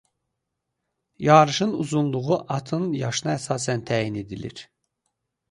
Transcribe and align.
Yarışın 1.27 1.73
uzunluğu 1.83 2.39
atın 2.57 2.89
yaşına 3.03 3.37
əsasən 3.43 3.85
təyin 3.93 4.19
edilir. 4.25 4.65